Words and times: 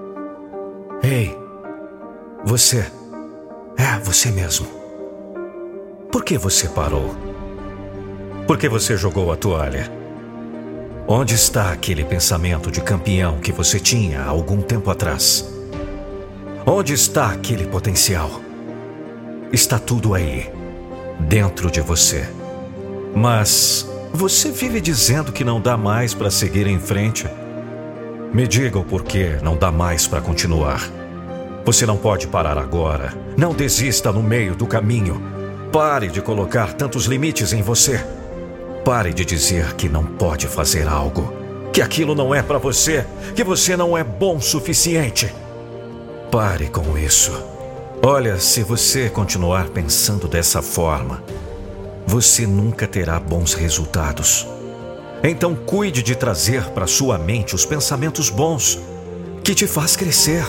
Ei, 1.04 1.38
você. 2.46 2.90
É, 3.78 4.00
você 4.00 4.32
mesmo. 4.32 4.68
Por 6.10 6.24
que 6.24 6.38
você 6.38 6.70
parou? 6.70 7.14
Por 8.48 8.58
que 8.58 8.70
você 8.70 8.96
jogou 8.96 9.34
a 9.34 9.36
toalha? 9.36 9.92
Onde 11.06 11.36
está 11.36 11.74
aquele 11.74 12.06
pensamento 12.06 12.72
de 12.72 12.80
campeão 12.80 13.40
que 13.40 13.52
você 13.52 13.82
tinha 13.82 14.22
há 14.22 14.30
algum 14.30 14.62
tempo 14.62 14.90
atrás? 14.90 15.59
Onde 16.72 16.94
está 16.94 17.32
aquele 17.32 17.66
potencial? 17.66 18.30
Está 19.52 19.80
tudo 19.80 20.14
aí, 20.14 20.52
dentro 21.22 21.72
de 21.72 21.82
você. 21.82 22.30
Mas 23.16 23.90
você 24.14 24.52
vive 24.52 24.80
dizendo 24.80 25.32
que 25.32 25.44
não 25.44 25.60
dá 25.60 25.76
mais 25.76 26.14
para 26.14 26.30
seguir 26.30 26.68
em 26.68 26.80
frente. 26.80 27.26
Me 28.32 28.48
diga 28.48 28.78
o 28.78 28.84
porquê 28.84 29.40
não 29.42 29.58
dá 29.58 29.72
mais 29.72 30.06
para 30.06 30.22
continuar. 30.22 30.88
Você 31.66 31.88
não 31.88 31.98
pode 31.98 32.28
parar 32.28 32.60
agora. 32.60 33.16
Não 33.36 33.52
desista 33.52 34.12
no 34.12 34.22
meio 34.22 34.54
do 34.54 34.68
caminho. 34.68 35.20
Pare 35.72 36.08
de 36.08 36.22
colocar 36.22 36.74
tantos 36.74 37.06
limites 37.06 37.52
em 37.52 37.64
você. 37.64 38.00
Pare 38.86 39.12
de 39.12 39.26
dizer 39.26 39.74
que 39.74 39.90
não 39.90 40.06
pode 40.06 40.46
fazer 40.46 40.88
algo, 40.88 41.34
que 41.74 41.82
aquilo 41.82 42.14
não 42.14 42.34
é 42.34 42.44
para 42.44 42.60
você, 42.60 43.08
que 43.36 43.44
você 43.44 43.76
não 43.76 43.98
é 43.98 44.04
bom 44.04 44.38
o 44.38 44.42
suficiente. 44.42 45.34
Pare 46.32 46.68
com 46.68 46.96
isso. 46.96 47.32
Olha, 48.04 48.40
se 48.40 48.62
você 48.62 49.10
continuar 49.10 49.70
pensando 49.70 50.28
dessa 50.28 50.62
forma, 50.62 51.24
você 52.06 52.46
nunca 52.46 52.88
terá 52.88 53.20
bons 53.20 53.56
resultados. 53.56 54.48
Então 55.24 55.56
cuide 55.56 56.04
de 56.04 56.16
trazer 56.16 56.66
para 56.66 56.86
sua 56.86 57.18
mente 57.18 57.56
os 57.56 57.66
pensamentos 57.66 58.30
bons 58.30 58.80
que 59.44 59.56
te 59.56 59.66
faz 59.66 59.96
crescer. 59.96 60.46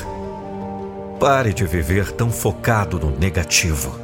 Pare 1.19 1.55
de 1.55 1.65
viver 1.65 2.13
tão 2.13 2.31
focado 2.31 2.99
no 2.99 3.11
negativo. 3.19 3.99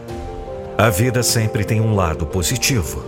A 0.79 0.89
vida 0.89 1.23
sempre 1.23 1.63
tem 1.63 1.79
um 1.79 1.95
lado 1.95 2.25
positivo. 2.25 3.05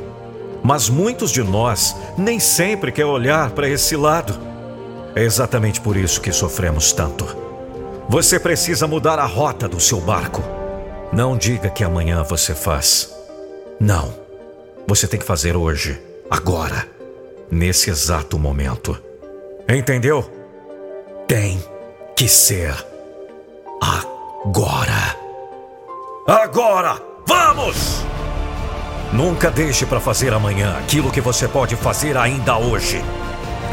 Mas 0.63 0.91
muitos 0.91 1.31
de 1.31 1.43
nós 1.43 1.97
nem 2.19 2.39
sempre 2.39 2.93
quer 2.93 3.07
olhar 3.07 3.51
para 3.53 3.67
esse 3.67 3.97
lado. 3.97 4.39
É 5.15 5.23
exatamente 5.23 5.81
por 5.81 5.97
isso 5.97 6.21
que 6.21 6.33
sofremos 6.33 6.93
tanto. 6.93 7.48
Você 8.09 8.41
precisa 8.41 8.87
mudar 8.87 9.19
a 9.19 9.27
rota 9.27 9.69
do 9.69 9.79
seu 9.79 10.01
barco. 10.01 10.43
Não 11.13 11.37
diga 11.37 11.69
que 11.69 11.85
amanhã 11.85 12.23
você 12.23 12.55
faz. 12.55 13.15
Não. 13.79 14.15
Você 14.87 15.07
tem 15.07 15.21
que 15.21 15.27
fazer 15.27 15.55
hoje, 15.55 16.01
agora, 16.31 16.89
nesse 17.51 17.91
exato 17.91 18.39
momento. 18.39 18.99
Entendeu? 19.69 20.25
Tem 21.27 21.63
que 22.17 22.27
ser 22.27 22.75
agora. 23.79 25.15
Agora! 26.27 27.03
Vamos! 27.27 28.05
Nunca 29.13 29.51
deixe 29.51 29.85
para 29.85 30.01
fazer 30.01 30.33
amanhã 30.33 30.79
aquilo 30.79 31.11
que 31.11 31.21
você 31.21 31.47
pode 31.47 31.77
fazer 31.77 32.17
ainda 32.17 32.57
hoje. 32.57 33.03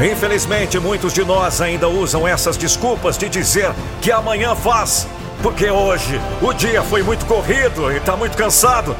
Infelizmente, 0.00 0.78
muitos 0.78 1.12
de 1.12 1.24
nós 1.24 1.60
ainda 1.60 1.88
usam 1.88 2.28
essas 2.28 2.56
desculpas 2.56 3.16
de 3.16 3.28
dizer 3.28 3.72
que 4.00 4.12
amanhã 4.12 4.54
faz, 4.54 5.06
porque 5.42 5.70
hoje 5.70 6.20
o 6.42 6.52
dia 6.52 6.82
foi 6.82 7.02
muito 7.02 7.24
corrido 7.24 7.90
e 7.90 7.96
está 7.96 8.16
muito 8.16 8.36
cansado. 8.36 8.94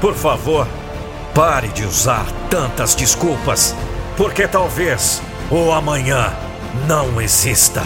Por 0.00 0.14
favor, 0.14 0.66
pare 1.34 1.68
de 1.68 1.84
usar 1.84 2.24
tantas 2.48 2.94
desculpas, 2.94 3.74
porque 4.16 4.48
talvez 4.48 5.20
o 5.50 5.70
amanhã 5.70 6.32
não 6.86 7.20
exista. 7.20 7.82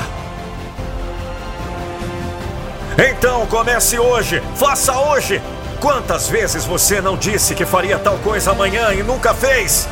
Então 2.97 3.47
comece 3.47 3.99
hoje, 3.99 4.43
faça 4.57 4.97
hoje, 4.99 5.43
Quantas 5.81 6.29
vezes 6.29 6.65
você 6.65 7.01
não 7.01 7.17
disse 7.17 7.55
que 7.55 7.65
faria 7.65 7.99
tal 8.01 8.19
coisa 8.19 8.51
amanhã 8.51 8.93
e 8.93 9.03
nunca 9.05 9.33
fez? 9.33 9.89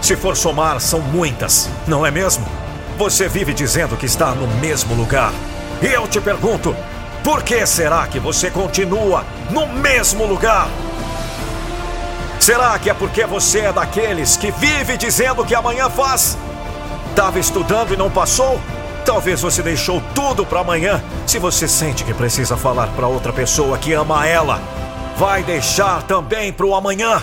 Se 0.00 0.16
for 0.16 0.36
somar, 0.36 0.80
são 0.80 1.00
muitas, 1.00 1.68
não 1.86 2.04
é 2.04 2.10
mesmo? 2.10 2.46
Você 2.96 3.28
vive 3.28 3.52
dizendo 3.52 3.96
que 3.96 4.06
está 4.06 4.32
no 4.34 4.46
mesmo 4.46 4.94
lugar. 4.94 5.32
E 5.82 5.86
eu 5.86 6.08
te 6.08 6.20
pergunto: 6.20 6.74
por 7.22 7.42
que 7.42 7.64
será 7.66 8.06
que 8.06 8.18
você 8.18 8.50
continua 8.50 9.24
no 9.50 9.66
mesmo 9.66 10.26
lugar? 10.26 10.68
Será 12.38 12.78
que 12.78 12.88
é 12.88 12.94
porque 12.94 13.26
você 13.26 13.60
é 13.60 13.72
daqueles 13.72 14.36
que 14.36 14.50
vive 14.50 14.96
dizendo 14.96 15.44
que 15.44 15.54
amanhã 15.54 15.90
faz? 15.90 16.38
Estava 17.10 17.38
estudando 17.38 17.92
e 17.92 17.96
não 17.96 18.10
passou? 18.10 18.58
Talvez 19.04 19.42
você 19.42 19.62
deixou 19.62 20.02
tudo 20.14 20.46
para 20.46 20.60
amanhã. 20.60 21.02
Se 21.26 21.38
você 21.38 21.68
sente 21.68 22.02
que 22.02 22.14
precisa 22.14 22.56
falar 22.56 22.88
para 22.88 23.06
outra 23.06 23.32
pessoa 23.32 23.76
que 23.76 23.92
ama 23.92 24.26
ela, 24.26 24.60
vai 25.16 25.42
deixar 25.42 26.02
também 26.04 26.50
para 26.50 26.64
o 26.64 26.74
amanhã. 26.74 27.22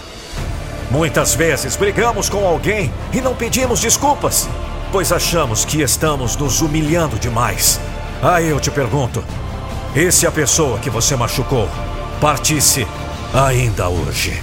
Muitas 0.90 1.36
vezes 1.36 1.76
brigamos 1.76 2.30
com 2.30 2.46
alguém 2.46 2.92
e 3.14 3.20
não 3.20 3.36
pedimos 3.36 3.82
desculpas, 3.82 4.48
pois 4.92 5.12
achamos 5.12 5.66
que 5.66 5.82
estamos 5.82 6.36
nos 6.36 6.62
humilhando 6.62 7.18
demais. 7.20 7.80
Aí 8.22 8.48
eu 8.48 8.60
te 8.60 8.72
pergunto: 8.72 9.24
e 9.96 10.12
se 10.12 10.26
a 10.26 10.32
pessoa 10.32 10.80
que 10.80 10.90
você 10.90 11.16
machucou 11.16 11.68
partisse 12.22 12.88
ainda 13.34 13.90
hoje? 13.90 14.42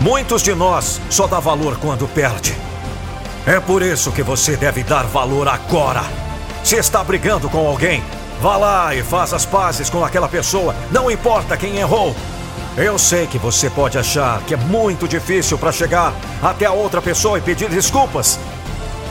Muitos 0.00 0.42
de 0.42 0.54
nós 0.54 1.00
só 1.10 1.26
dá 1.26 1.40
valor 1.40 1.78
quando 1.78 2.06
perde. 2.06 2.54
É 3.46 3.58
por 3.58 3.82
isso 3.82 4.12
que 4.12 4.22
você 4.22 4.56
deve 4.56 4.84
dar 4.84 5.04
valor 5.04 5.48
agora. 5.48 6.04
Se 6.62 6.76
está 6.76 7.02
brigando 7.02 7.48
com 7.48 7.66
alguém, 7.66 8.02
Vá 8.40 8.56
lá 8.56 8.94
e 8.94 9.02
faça 9.02 9.34
as 9.34 9.44
pazes 9.44 9.90
com 9.90 10.04
aquela 10.04 10.28
pessoa, 10.28 10.72
não 10.92 11.10
importa 11.10 11.56
quem 11.56 11.78
errou. 11.78 12.14
Eu 12.80 12.96
sei 12.96 13.26
que 13.26 13.38
você 13.38 13.68
pode 13.68 13.98
achar 13.98 14.40
que 14.42 14.54
é 14.54 14.56
muito 14.56 15.08
difícil 15.08 15.58
para 15.58 15.72
chegar 15.72 16.14
até 16.40 16.64
a 16.64 16.70
outra 16.70 17.02
pessoa 17.02 17.36
e 17.36 17.40
pedir 17.40 17.68
desculpas. 17.68 18.38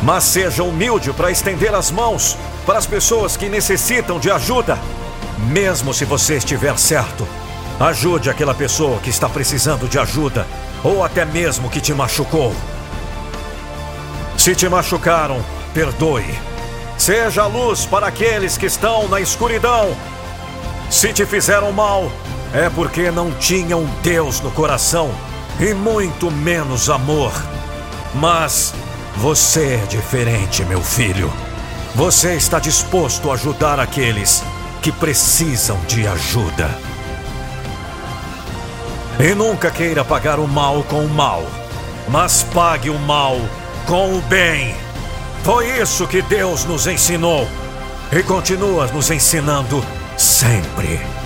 Mas 0.01 0.23
seja 0.23 0.63
humilde 0.63 1.11
para 1.11 1.29
estender 1.31 1.75
as 1.75 1.91
mãos 1.91 2.37
para 2.65 2.79
as 2.79 2.85
pessoas 2.85 3.35
que 3.35 3.49
necessitam 3.49 4.19
de 4.19 4.31
ajuda. 4.31 4.79
Mesmo 5.49 5.93
se 5.93 6.05
você 6.05 6.37
estiver 6.37 6.79
certo, 6.79 7.27
ajude 7.77 8.29
aquela 8.29 8.55
pessoa 8.55 8.99
que 8.99 9.09
está 9.09 9.27
precisando 9.27 9.85
de 9.85 9.99
ajuda 9.99 10.47
ou 10.81 11.03
até 11.03 11.25
mesmo 11.25 11.69
que 11.69 11.81
te 11.81 11.93
machucou. 11.93 12.55
Se 14.37 14.55
te 14.55 14.69
machucaram, 14.69 15.43
perdoe. 15.73 16.39
Seja 16.97 17.45
luz 17.47 17.85
para 17.85 18.07
aqueles 18.07 18.57
que 18.57 18.67
estão 18.67 19.09
na 19.09 19.19
escuridão. 19.19 19.93
Se 20.89 21.11
te 21.11 21.25
fizeram 21.25 21.73
mal, 21.73 22.09
é 22.53 22.69
porque 22.69 23.11
não 23.11 23.31
tinham 23.31 23.85
Deus 24.01 24.39
no 24.41 24.51
coração 24.51 25.11
e 25.59 25.73
muito 25.73 26.31
menos 26.31 26.89
amor. 26.89 27.31
Mas 28.15 28.73
você 29.17 29.79
é 29.83 29.85
diferente, 29.87 30.63
meu 30.65 30.81
filho. 30.81 31.31
Você 31.95 32.35
está 32.35 32.59
disposto 32.59 33.31
a 33.31 33.33
ajudar 33.33 33.79
aqueles 33.79 34.43
que 34.81 34.91
precisam 34.91 35.79
de 35.87 36.07
ajuda. 36.07 36.69
E 39.19 39.33
nunca 39.33 39.71
queira 39.71 40.05
pagar 40.05 40.39
o 40.39 40.47
mal 40.47 40.83
com 40.83 41.03
o 41.03 41.09
mal, 41.09 41.43
mas 42.07 42.43
pague 42.43 42.89
o 42.91 42.99
mal 42.99 43.35
com 43.87 44.15
o 44.15 44.21
bem. 44.21 44.75
Foi 45.43 45.67
isso 45.79 46.07
que 46.07 46.21
Deus 46.21 46.65
nos 46.65 46.85
ensinou 46.85 47.47
e 48.11 48.21
continua 48.21 48.85
nos 48.87 49.09
ensinando 49.09 49.83
sempre. 50.15 51.16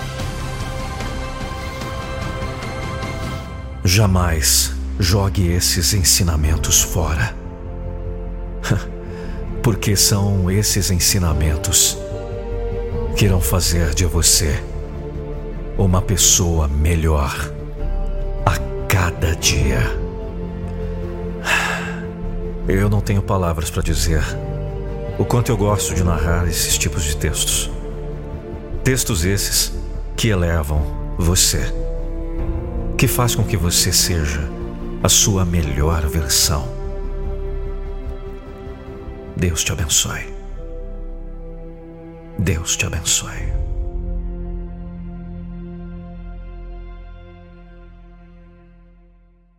Jamais 3.84 4.72
jogue 4.98 5.48
esses 5.48 5.92
ensinamentos 5.92 6.82
fora. 6.82 7.34
Porque 9.60 9.96
são 9.96 10.48
esses 10.48 10.90
ensinamentos 10.90 11.98
que 13.16 13.24
irão 13.24 13.40
fazer 13.40 13.92
de 13.92 14.04
você 14.04 14.62
uma 15.76 16.00
pessoa 16.00 16.68
melhor 16.68 17.34
a 18.46 18.56
cada 18.86 19.34
dia. 19.34 19.80
Eu 22.68 22.88
não 22.88 23.00
tenho 23.00 23.20
palavras 23.20 23.68
para 23.68 23.82
dizer 23.82 24.22
o 25.18 25.24
quanto 25.24 25.50
eu 25.50 25.56
gosto 25.56 25.94
de 25.94 26.04
narrar 26.04 26.48
esses 26.48 26.78
tipos 26.78 27.02
de 27.02 27.16
textos. 27.16 27.70
Textos 28.84 29.24
esses 29.24 29.72
que 30.16 30.28
elevam 30.28 30.80
você, 31.18 31.72
que 33.02 33.08
faz 33.08 33.34
com 33.34 33.42
que 33.42 33.56
você 33.56 33.92
seja 33.92 34.48
a 35.02 35.08
sua 35.08 35.44
melhor 35.44 36.06
versão. 36.06 36.68
Deus 39.36 39.64
te 39.64 39.72
abençoe. 39.72 40.32
Deus 42.38 42.76
te 42.76 42.86
abençoe. 42.86 43.61